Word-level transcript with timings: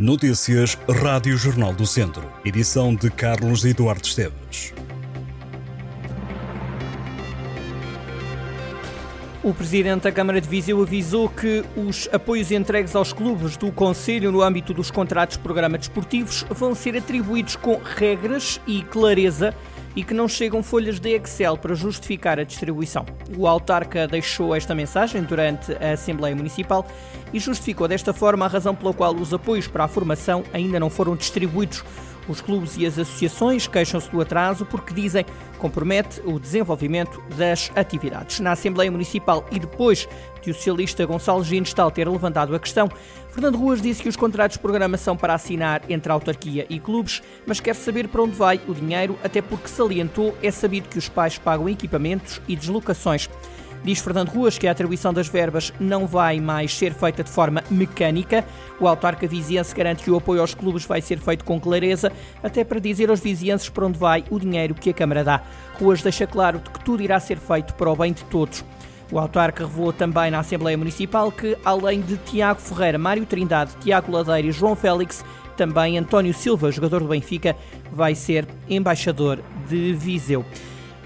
Notícias 0.00 0.78
Rádio 0.88 1.36
Jornal 1.36 1.74
do 1.74 1.86
Centro. 1.86 2.26
Edição 2.42 2.94
de 2.94 3.10
Carlos 3.10 3.66
Eduardo 3.66 4.06
Esteves. 4.06 4.72
O 9.42 9.52
Presidente 9.52 10.04
da 10.04 10.10
Câmara 10.10 10.40
de 10.40 10.48
Viseu 10.48 10.80
avisou 10.80 11.28
que 11.28 11.62
os 11.76 12.08
apoios 12.10 12.50
entregues 12.50 12.96
aos 12.96 13.12
clubes 13.12 13.58
do 13.58 13.70
Conselho 13.70 14.32
no 14.32 14.40
âmbito 14.40 14.72
dos 14.72 14.90
contratos 14.90 15.36
de 15.36 15.42
programa 15.42 15.76
desportivos 15.76 16.46
vão 16.48 16.74
ser 16.74 16.96
atribuídos 16.96 17.56
com 17.56 17.78
regras 17.84 18.58
e 18.66 18.82
clareza 18.82 19.54
e 19.94 20.04
que 20.04 20.14
não 20.14 20.28
chegam 20.28 20.62
folhas 20.62 21.00
de 21.00 21.10
Excel 21.10 21.56
para 21.56 21.74
justificar 21.74 22.38
a 22.38 22.44
distribuição. 22.44 23.04
O 23.36 23.46
autarca 23.46 24.06
deixou 24.06 24.54
esta 24.54 24.74
mensagem 24.74 25.22
durante 25.22 25.72
a 25.72 25.92
Assembleia 25.92 26.34
Municipal 26.36 26.86
e 27.32 27.38
justificou 27.38 27.88
desta 27.88 28.12
forma 28.12 28.44
a 28.44 28.48
razão 28.48 28.74
pela 28.74 28.92
qual 28.92 29.14
os 29.14 29.34
apoios 29.34 29.66
para 29.66 29.84
a 29.84 29.88
formação 29.88 30.44
ainda 30.52 30.78
não 30.78 30.90
foram 30.90 31.16
distribuídos. 31.16 31.84
Os 32.30 32.40
clubes 32.40 32.76
e 32.76 32.86
as 32.86 32.96
associações 32.96 33.66
queixam-se 33.66 34.08
do 34.08 34.20
atraso 34.20 34.64
porque 34.64 34.94
dizem 34.94 35.26
compromete 35.58 36.22
o 36.24 36.38
desenvolvimento 36.38 37.20
das 37.36 37.72
atividades. 37.74 38.38
Na 38.38 38.52
Assembleia 38.52 38.90
Municipal 38.90 39.44
e 39.50 39.58
depois 39.58 40.08
de 40.40 40.52
o 40.52 40.54
socialista 40.54 41.04
Gonçalo 41.04 41.42
Ginestal 41.42 41.90
ter 41.90 42.08
levantado 42.08 42.54
a 42.54 42.60
questão, 42.60 42.88
Fernando 43.30 43.58
Ruas 43.58 43.82
disse 43.82 44.00
que 44.00 44.08
os 44.08 44.14
contratos 44.14 44.56
de 44.56 44.62
programa 44.62 44.96
são 44.96 45.16
para 45.16 45.34
assinar 45.34 45.82
entre 45.88 46.12
a 46.12 46.14
autarquia 46.14 46.66
e 46.70 46.78
clubes, 46.78 47.20
mas 47.44 47.58
quer 47.58 47.74
saber 47.74 48.06
para 48.06 48.22
onde 48.22 48.36
vai 48.36 48.60
o 48.68 48.74
dinheiro, 48.74 49.18
até 49.24 49.42
porque 49.42 49.66
salientou 49.66 50.36
é 50.40 50.52
sabido 50.52 50.88
que 50.88 50.98
os 50.98 51.08
pais 51.08 51.36
pagam 51.36 51.68
equipamentos 51.68 52.40
e 52.46 52.54
deslocações. 52.54 53.28
Diz 53.82 53.98
Fernando 53.98 54.28
Ruas 54.28 54.58
que 54.58 54.68
a 54.68 54.72
atribuição 54.72 55.12
das 55.12 55.28
verbas 55.28 55.72
não 55.80 56.06
vai 56.06 56.38
mais 56.38 56.76
ser 56.76 56.92
feita 56.92 57.24
de 57.24 57.30
forma 57.30 57.64
mecânica. 57.70 58.44
O 58.78 58.86
autarca 58.86 59.26
viziense 59.26 59.74
garante 59.74 60.02
que 60.02 60.10
o 60.10 60.16
apoio 60.16 60.42
aos 60.42 60.54
clubes 60.54 60.84
vai 60.84 61.00
ser 61.00 61.18
feito 61.18 61.44
com 61.44 61.58
clareza, 61.58 62.12
até 62.42 62.62
para 62.62 62.78
dizer 62.78 63.08
aos 63.08 63.20
vizienses 63.20 63.68
para 63.70 63.86
onde 63.86 63.98
vai 63.98 64.24
o 64.30 64.38
dinheiro 64.38 64.74
que 64.74 64.90
a 64.90 64.94
Câmara 64.94 65.24
dá. 65.24 65.42
Ruas 65.78 66.02
deixa 66.02 66.26
claro 66.26 66.60
que 66.60 66.84
tudo 66.84 67.02
irá 67.02 67.18
ser 67.18 67.38
feito 67.38 67.74
para 67.74 67.90
o 67.90 67.96
bem 67.96 68.12
de 68.12 68.22
todos. 68.24 68.64
O 69.10 69.18
autarca 69.18 69.66
revelou 69.66 69.92
também 69.92 70.30
na 70.30 70.38
Assembleia 70.38 70.78
Municipal 70.78 71.32
que, 71.32 71.56
além 71.64 72.00
de 72.00 72.16
Tiago 72.18 72.60
Ferreira, 72.60 72.98
Mário 72.98 73.26
Trindade, 73.26 73.72
Tiago 73.80 74.12
Ladeira 74.12 74.46
e 74.46 74.52
João 74.52 74.76
Félix, 74.76 75.24
também 75.56 75.98
António 75.98 76.32
Silva, 76.32 76.70
jogador 76.70 77.00
do 77.00 77.08
Benfica, 77.08 77.56
vai 77.90 78.14
ser 78.14 78.46
embaixador 78.68 79.40
de 79.68 79.92
Viseu. 79.94 80.44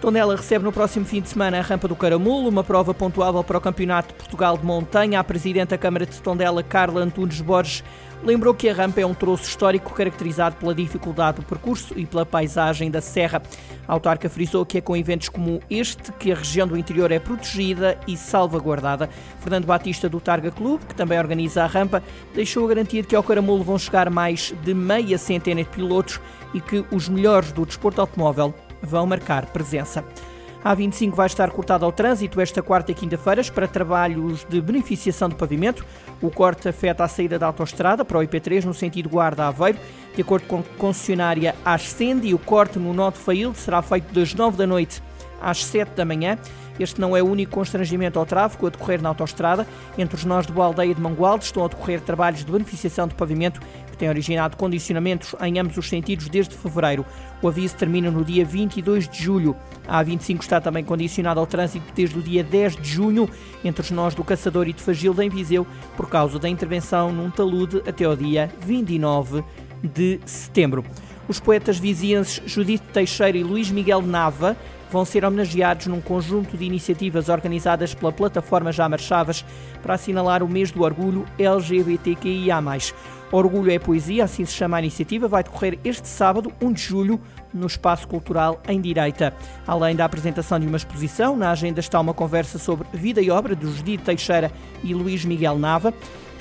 Tondela 0.01 0.37
recebe 0.37 0.65
no 0.65 0.73
próximo 0.73 1.07
fim 1.07 1.23
de 1.23 1.31
semana 1.31 1.59
a 1.59 1.63
Rampa 1.63 1.89
do 1.89 1.97
Caramulo, 1.97 2.49
uma 2.49 2.63
prova 2.63 2.93
pontuável 2.93 3.43
para 3.43 3.57
o 3.57 3.61
Campeonato 3.61 4.09
de 4.09 4.15
Portugal 4.15 4.59
de 4.59 4.65
Montanha. 4.65 5.19
A 5.19 5.25
Presidente 5.25 5.71
da 5.71 5.79
Câmara 5.79 6.05
de 6.05 6.21
Tondela, 6.21 6.63
Carla 6.63 7.01
Antunes 7.01 7.41
Borges, 7.41 7.83
lembrou 8.23 8.55
que 8.55 8.69
a 8.69 8.75
rampa 8.75 9.01
é 9.01 9.07
um 9.07 9.15
troço 9.15 9.45
histórico 9.45 9.95
caracterizado 9.95 10.57
pela 10.57 10.75
dificuldade 10.75 11.41
do 11.41 11.47
percurso 11.47 11.99
e 11.99 12.05
pela 12.05 12.27
paisagem 12.27 12.91
da 12.91 13.01
serra. 13.01 13.43
A 13.89 13.93
autarca 13.93 14.29
frisou 14.29 14.67
que 14.67 14.79
é 14.79 14.81
com 14.81 14.97
eventos 14.97 15.29
como 15.29 15.61
este 15.71 16.13
que 16.13 16.33
a 16.33 16.35
região 16.35 16.67
do 16.67 16.77
interior 16.77 17.11
é 17.11 17.19
protegida 17.19 17.99
e 18.07 18.17
salvaguardada. 18.17 19.09
Fernando 19.41 19.65
Batista, 19.65 20.09
do 20.09 20.21
Targa 20.21 20.51
Clube, 20.51 20.85
que 20.87 20.95
também 20.95 21.19
organiza 21.19 21.65
a 21.65 21.67
rampa, 21.67 22.03
deixou 22.35 22.65
a 22.67 22.69
garantia 22.69 23.03
de 23.03 23.09
que 23.09 23.17
ao 23.17 23.23
Caramulo 23.23 23.65
vão 23.65 23.79
chegar 23.79 24.11
mais 24.11 24.55
de 24.63 24.75
meia 24.75 25.17
centena 25.17 25.63
de 25.63 25.71
pilotos 25.71 26.21
e 26.53 26.61
que 26.61 26.85
os 26.91 27.09
melhores 27.09 27.53
do 27.53 27.65
desporto 27.65 28.01
automóvel 28.01 28.55
vão 28.85 29.07
marcar 29.07 29.47
presença. 29.47 30.05
A 30.65 30.73
25 30.73 31.15
vai 31.15 31.27
estar 31.27 31.51
cortada 31.51 31.85
ao 31.85 31.93
trânsito 31.93 32.41
esta 32.41 32.63
quarta 32.63 32.91
e 32.91 32.95
quinta-feiras 32.95 33.51
para 33.51 33.69
trabalhos 33.69 34.47
de 34.49 34.63
beneficiação 34.63 35.29
do 35.29 35.37
pavimento. 35.37 35.85
O 36.23 36.31
corte 36.31 36.67
afeta 36.67 37.05
a 37.05 37.09
saída 37.09 37.39
da 37.39 37.47
autoestrada 37.47 38.03
para 38.03 38.19
o 38.19 38.23
IP3 38.23 38.65
no 38.65 38.73
sentido 38.73 39.11
Guarda-Aveiro. 39.11 39.79
De 40.15 40.23
acordo 40.23 40.47
com 40.47 40.61
a 40.61 40.79
concessionária 40.79 41.55
Ascende, 41.63 42.33
o 42.33 42.39
corte 42.39 42.79
no 42.79 42.95
nó 42.95 43.11
de 43.11 43.19
Fail 43.19 43.53
será 43.55 43.83
feito 43.83 44.11
das 44.15 44.33
9 44.33 44.57
da 44.57 44.67
noite 44.67 45.03
às 45.39 45.63
7 45.67 45.91
da 45.91 46.05
manhã. 46.05 46.39
Este 46.79 47.01
não 47.01 47.17
é 47.17 47.23
o 47.23 47.27
único 47.27 47.53
constrangimento 47.53 48.19
ao 48.19 48.27
tráfego 48.27 48.67
a 48.67 48.71
decorrer 48.71 49.01
na 49.01 49.11
autoestrada. 49.11 49.67
Entre 49.97 50.17
os 50.17 50.25
nós 50.25 50.47
de 50.47 50.59
Aldeia 50.59 50.95
de 50.95 51.01
Mangualde 51.01 51.45
estão 51.45 51.65
a 51.65 51.69
decorrer 51.69 52.01
trabalhos 52.01 52.45
de 52.45 52.51
beneficiação 52.51 53.07
de 53.07 53.15
pavimento 53.15 53.61
que 53.95 54.01
têm 54.01 54.09
originado 54.09 54.57
condicionamentos 54.57 55.35
em 55.41 55.59
ambos 55.59 55.77
os 55.77 55.89
sentidos 55.89 56.29
desde 56.29 56.55
fevereiro. 56.55 57.07
O 57.41 57.49
aviso 57.49 57.77
termina 57.77 58.11
no 58.11 58.25
dia 58.25 58.45
22 58.45 59.09
de 59.09 59.23
julho. 59.23 59.57
A 59.87 60.05
A25 60.05 60.41
está 60.43 60.61
também 60.61 60.85
condicionada 60.85 61.41
ao 61.41 61.47
trânsito 61.47 61.87
desde 61.95 62.19
o 62.19 62.23
dia 62.23 62.43
10 62.43 62.77
de 62.77 62.89
junho 62.89 63.29
entre 63.65 63.83
os 63.83 63.91
nós 63.91 64.15
do 64.15 64.25
Caçador 64.25 64.69
e 64.69 64.73
de 64.73 64.83
Fagilda 64.83 65.25
em 65.25 65.29
Viseu 65.29 65.67
por 65.97 66.09
causa 66.09 66.39
da 66.39 66.49
intervenção 66.49 67.13
num 67.13 67.31
talude 67.31 67.83
até 67.87 68.05
ao 68.05 68.17
dia 68.17 68.51
29 68.61 69.45
de 69.83 70.21
setembro. 70.25 70.85
Os 71.27 71.41
poetas 71.41 71.79
vizienses 71.79 72.43
Judite 72.47 72.85
Teixeira 72.93 73.39
e 73.39 73.43
Luís 73.43 73.71
Miguel 73.71 74.03
Nava 74.03 74.57
vão 74.95 75.05
ser 75.05 75.25
homenageados 75.25 75.89
num 75.89 76.01
conjunto 76.01 76.57
de 76.57 76.65
iniciativas 76.65 77.29
organizadas 77.29 77.93
pela 77.93 78.13
plataforma 78.13 78.71
Jamar 78.71 79.01
Chaves 79.01 79.45
para 79.83 79.95
assinalar 79.95 80.41
o 80.41 80.49
mês 80.49 80.71
do 80.71 80.83
orgulho 80.83 81.27
LGBTQIA+. 81.37 82.63
Orgulho 83.33 83.73
é 83.73 83.79
Poesia, 83.81 84.23
assim 84.23 84.45
se 84.45 84.53
chama 84.53 84.77
a 84.77 84.81
iniciativa, 84.81 85.27
vai 85.27 85.43
decorrer 85.43 85.81
este 85.83 86.07
sábado, 86.07 86.53
1 86.63 86.73
de 86.73 86.81
julho, 86.81 87.21
no 87.53 87.67
Espaço 87.67 88.07
Cultural 88.07 88.63
em 88.69 88.81
Direita. 88.81 89.35
Além 89.67 89.97
da 89.97 90.05
apresentação 90.05 90.61
de 90.61 90.67
uma 90.69 90.77
exposição, 90.77 91.37
na 91.37 91.51
agenda 91.51 91.81
está 91.81 91.99
uma 91.99 92.15
conversa 92.15 92.57
sobre 92.57 92.87
vida 92.93 93.21
e 93.21 93.33
obra 93.33 93.57
de 93.57 93.67
Judite 93.67 94.05
Teixeira 94.05 94.53
e 94.85 94.95
Luís 94.95 95.25
Miguel 95.25 95.59
Nava. 95.59 95.93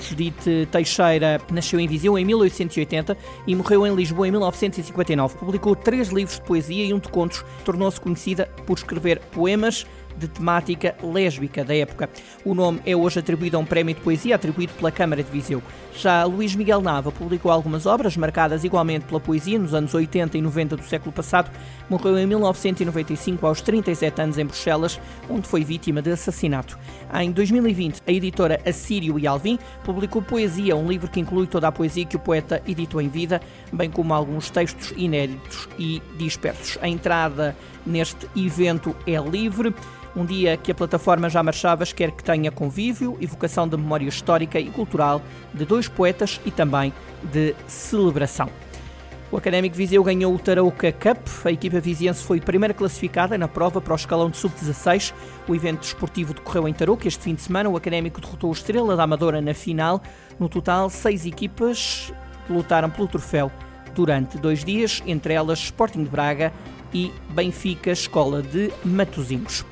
Judite 0.08 0.68
Teixeira 0.70 1.40
nasceu 1.50 1.80
em 1.80 1.86
Viseu 1.86 2.18
em 2.18 2.24
1880 2.24 3.16
e 3.46 3.54
morreu 3.54 3.86
em 3.86 3.94
Lisboa 3.94 4.28
em 4.28 4.30
1959. 4.30 5.36
Publicou 5.38 5.74
três 5.74 6.08
livros 6.08 6.38
de 6.38 6.42
poesia 6.44 6.84
e 6.84 6.94
um 6.94 6.98
de 6.98 7.08
contos. 7.08 7.44
Tornou-se 7.64 8.00
conhecida 8.00 8.46
por 8.66 8.76
escrever 8.76 9.20
poemas, 9.32 9.86
de 10.18 10.28
temática 10.28 10.94
lésbica 11.02 11.64
da 11.64 11.74
época. 11.74 12.08
O 12.44 12.54
nome 12.54 12.80
é 12.86 12.94
hoje 12.94 13.18
atribuído 13.18 13.56
a 13.56 13.60
um 13.60 13.64
prémio 13.64 13.94
de 13.94 14.00
poesia 14.00 14.34
atribuído 14.34 14.72
pela 14.74 14.90
Câmara 14.90 15.22
de 15.22 15.30
Viseu. 15.30 15.62
Já 15.96 16.24
Luís 16.24 16.54
Miguel 16.54 16.80
Nava 16.80 17.12
publicou 17.12 17.50
algumas 17.50 17.86
obras 17.86 18.16
marcadas 18.16 18.64
igualmente 18.64 19.04
pela 19.06 19.20
poesia 19.20 19.58
nos 19.58 19.74
anos 19.74 19.94
80 19.94 20.36
e 20.36 20.42
90 20.42 20.76
do 20.76 20.82
século 20.84 21.12
passado. 21.12 21.50
Morreu 21.88 22.18
em 22.18 22.26
1995 22.26 23.46
aos 23.46 23.60
37 23.60 24.20
anos 24.20 24.38
em 24.38 24.44
Bruxelas, 24.44 25.00
onde 25.28 25.46
foi 25.46 25.62
vítima 25.64 26.02
de 26.02 26.10
assassinato. 26.10 26.78
Em 27.14 27.30
2020, 27.30 28.02
a 28.06 28.12
editora 28.12 28.60
Assírio 28.66 29.18
e 29.18 29.26
Alvim 29.26 29.58
publicou 29.84 30.22
Poesia, 30.22 30.74
um 30.74 30.88
livro 30.88 31.08
que 31.08 31.20
inclui 31.20 31.46
toda 31.46 31.68
a 31.68 31.72
poesia 31.72 32.04
que 32.04 32.16
o 32.16 32.20
poeta 32.20 32.62
editou 32.66 33.00
em 33.00 33.08
vida, 33.08 33.40
bem 33.72 33.90
como 33.90 34.12
alguns 34.12 34.50
textos 34.50 34.92
inéditos 34.96 35.68
e 35.78 36.02
dispersos. 36.16 36.78
A 36.80 36.88
entrada 36.88 37.56
neste 37.86 38.28
evento 38.36 38.94
é 39.06 39.16
livre. 39.18 39.74
Um 40.16 40.24
dia 40.24 40.56
que 40.56 40.70
a 40.70 40.74
plataforma 40.74 41.28
Já 41.28 41.42
Marchavas 41.42 41.92
quer 41.92 42.12
que 42.12 42.22
tenha 42.22 42.52
convívio, 42.52 43.18
evocação 43.20 43.66
da 43.66 43.76
memória 43.76 44.06
histórica 44.06 44.60
e 44.60 44.70
cultural 44.70 45.20
de 45.52 45.64
dois 45.64 45.88
poetas 45.88 46.40
e 46.46 46.52
também 46.52 46.92
de 47.32 47.52
celebração. 47.66 48.48
O 49.32 49.36
Académico 49.36 49.74
Viseu 49.74 50.04
ganhou 50.04 50.32
o 50.32 50.38
Tarouca 50.38 50.92
Cup. 50.92 51.18
A 51.44 51.50
equipa 51.50 51.80
viziense 51.80 52.22
foi 52.22 52.40
primeira 52.40 52.72
classificada 52.72 53.36
na 53.36 53.48
prova 53.48 53.80
para 53.80 53.92
o 53.92 53.96
escalão 53.96 54.30
de 54.30 54.36
sub-16. 54.36 55.12
O 55.48 55.54
evento 55.56 55.80
desportivo 55.80 56.32
decorreu 56.32 56.68
em 56.68 56.72
Tarouca 56.72 57.08
este 57.08 57.24
fim 57.24 57.34
de 57.34 57.42
semana. 57.42 57.68
O 57.68 57.76
Académico 57.76 58.20
derrotou 58.20 58.50
o 58.50 58.52
Estrela 58.52 58.94
da 58.94 59.02
Amadora 59.02 59.40
na 59.40 59.52
final. 59.52 60.00
No 60.38 60.48
total, 60.48 60.88
seis 60.88 61.26
equipas 61.26 62.12
lutaram 62.48 62.88
pelo 62.88 63.08
troféu 63.08 63.50
durante 63.92 64.38
dois 64.38 64.64
dias, 64.64 65.02
entre 65.04 65.34
elas 65.34 65.58
Sporting 65.58 66.04
de 66.04 66.10
Braga 66.10 66.52
e 66.92 67.10
Benfica 67.30 67.90
Escola 67.90 68.40
de 68.40 68.70
Matosinhos. 68.84 69.64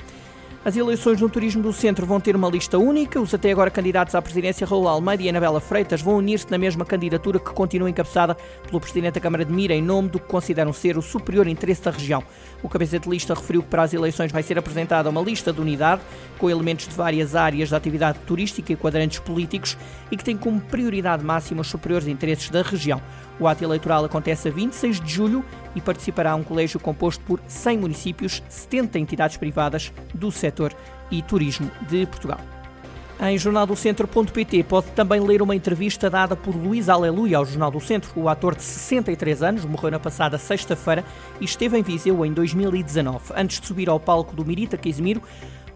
As 0.65 0.77
eleições 0.77 1.19
no 1.19 1.29
turismo 1.29 1.61
do 1.61 1.73
centro 1.73 2.05
vão 2.05 2.21
ter 2.21 2.37
uma 2.37 2.47
lista 2.47 2.77
única. 2.77 3.19
Os 3.19 3.33
até 3.33 3.51
agora 3.51 3.69
candidatos 3.69 4.15
à 4.15 4.21
presidência, 4.21 4.65
Raul 4.65 4.87
Almeida 4.87 5.21
e 5.21 5.27
Anabela 5.27 5.59
Freitas, 5.59 6.01
vão 6.01 6.15
unir-se 6.15 6.49
na 6.49 6.57
mesma 6.57 6.85
candidatura 6.85 7.37
que 7.37 7.51
continua 7.51 7.89
encabeçada 7.89 8.33
pelo 8.65 8.79
presidente 8.79 9.15
da 9.15 9.19
Câmara 9.19 9.43
de 9.43 9.51
Mira, 9.51 9.73
em 9.73 9.81
nome 9.81 10.07
do 10.07 10.21
que 10.21 10.25
consideram 10.25 10.71
ser 10.71 10.97
o 10.97 11.01
superior 11.01 11.47
interesse 11.47 11.83
da 11.83 11.91
região. 11.91 12.23
O 12.63 12.69
cabeça 12.69 12.97
de 12.97 13.09
lista 13.09 13.33
referiu 13.33 13.61
que 13.61 13.67
para 13.67 13.83
as 13.83 13.93
eleições 13.93 14.31
vai 14.31 14.41
ser 14.41 14.57
apresentada 14.57 15.09
uma 15.09 15.19
lista 15.19 15.51
de 15.51 15.59
unidade 15.59 16.01
com 16.37 16.49
elementos 16.49 16.87
de 16.87 16.95
várias 16.95 17.35
áreas 17.35 17.69
da 17.69 17.75
atividade 17.75 18.19
turística 18.19 18.71
e 18.71 18.77
quadrantes 18.77 19.19
políticos 19.19 19.77
e 20.09 20.15
que 20.15 20.23
tem 20.23 20.37
como 20.37 20.61
prioridade 20.61 21.25
máxima 21.25 21.59
os 21.59 21.67
superiores 21.67 22.07
interesses 22.07 22.49
da 22.49 22.61
região. 22.61 23.01
O 23.37 23.47
ato 23.47 23.63
eleitoral 23.63 24.05
acontece 24.05 24.47
a 24.47 24.51
26 24.51 25.01
de 25.01 25.11
julho 25.11 25.43
e 25.75 25.81
participará 25.81 26.35
um 26.35 26.43
colégio 26.43 26.79
composto 26.79 27.23
por 27.25 27.39
100 27.47 27.77
municípios, 27.79 28.43
70 28.47 28.99
entidades 28.99 29.37
privadas 29.37 29.91
do 30.13 30.31
setor 30.53 30.73
e 31.09 31.21
turismo 31.21 31.69
de 31.89 32.05
Portugal. 32.05 32.39
Em 33.19 33.37
jornaldocentro.pt 33.37 34.63
pode 34.63 34.87
também 34.91 35.19
ler 35.19 35.41
uma 35.41 35.55
entrevista 35.55 36.09
dada 36.09 36.35
por 36.35 36.55
Luís 36.55 36.89
Aleluia 36.89 37.37
ao 37.37 37.45
Jornal 37.45 37.71
do 37.71 37.79
Centro. 37.79 38.11
O 38.15 38.27
ator 38.27 38.55
de 38.55 38.63
63 38.63 39.43
anos 39.43 39.65
morreu 39.65 39.91
na 39.91 39.99
passada 39.99 40.37
sexta-feira 40.37 41.05
e 41.39 41.45
esteve 41.45 41.77
em 41.77 41.83
Viseu 41.83 42.25
em 42.25 42.33
2019. 42.33 43.33
Antes 43.35 43.59
de 43.59 43.67
subir 43.67 43.87
ao 43.87 43.99
palco 43.99 44.35
do 44.35 44.43
Mirita 44.43 44.77
Casimiro, 44.77 45.21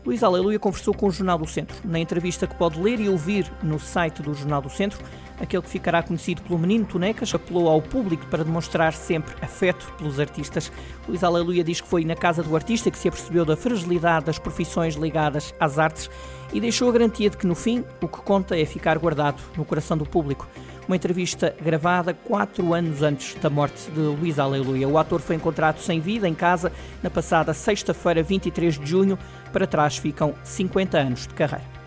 Luís 0.06 0.24
Aleluia 0.24 0.60
conversou 0.60 0.94
com 0.94 1.08
o 1.08 1.12
Jornal 1.12 1.38
do 1.38 1.48
Centro. 1.48 1.78
Na 1.86 2.00
entrevista 2.00 2.48
que 2.48 2.56
pode 2.56 2.82
ler 2.82 3.00
e 3.00 3.08
ouvir 3.08 3.50
no 3.62 3.80
site 3.80 4.22
do 4.22 4.34
Jornal 4.34 4.62
do 4.62 4.70
Centro, 4.70 5.00
aquele 5.40 5.62
que 5.62 5.70
ficará 5.70 6.02
conhecido 6.04 6.42
pelo 6.42 6.60
menino 6.60 6.86
Tonecas, 6.86 7.34
apelou 7.34 7.70
ao 7.70 7.82
público 7.82 8.26
para 8.28 8.44
demonstrar 8.44 8.94
sempre 8.94 9.36
afeto 9.42 9.92
pelos 9.98 10.20
artistas. 10.20 10.72
Luís 11.08 11.24
Aleluia 11.24 11.64
diz 11.64 11.82
que 11.82 11.88
foi 11.88 12.04
na 12.04 12.16
casa 12.16 12.44
do 12.44 12.56
artista 12.56 12.92
que 12.92 12.98
se 12.98 13.08
apercebeu 13.08 13.46
da 13.46 13.56
fragilidade 13.56 14.26
das 14.26 14.40
profissões 14.40 14.96
ligadas 14.96 15.54
às 15.60 15.78
artes 15.80 16.10
e 16.54 16.60
deixou 16.60 16.90
a 16.90 16.94
garantia 16.94 17.30
de 17.30 17.38
que, 17.38 17.48
no 17.48 17.56
fim, 17.56 17.84
o 18.02 18.08
que 18.08 18.22
conta 18.22 18.58
é 18.58 18.66
ficar 18.66 18.98
guardado 18.98 19.42
no 19.56 19.66
coração 19.66 19.98
do 19.98 20.06
público. 20.06 20.48
Uma 20.88 20.96
entrevista 20.96 21.54
gravada 21.62 22.14
quatro 22.14 22.74
anos 22.74 23.04
antes 23.04 23.36
da 23.36 23.50
morte 23.50 23.92
de 23.92 24.00
Luís 24.00 24.40
Aleluia. 24.40 24.88
O 24.88 24.98
ator 24.98 25.20
foi 25.20 25.36
encontrado 25.36 25.80
sem 25.80 26.00
vida 26.00 26.30
em 26.30 26.34
casa 26.34 26.72
na 27.04 27.10
passada 27.10 27.54
sexta-feira, 27.54 28.24
23 28.24 28.80
de 28.80 28.86
junho. 28.86 29.20
Para 29.52 29.68
trás 29.68 29.98
ficam 29.98 30.34
50 30.46 30.98
anos 30.98 31.28
de 31.28 31.34
carreira. 31.34 31.87